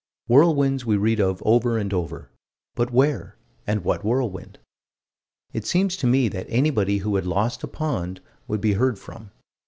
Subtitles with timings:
[0.27, 2.31] Whirlwinds we read of over and over
[2.73, 3.35] but where
[3.67, 4.57] and what whirlwind?
[5.53, 9.29] It seems to me that anybody who had lost a pond would be heard from.